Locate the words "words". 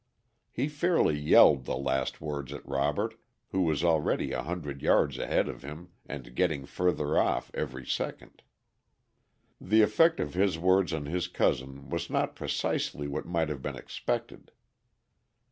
2.21-2.51, 10.57-10.91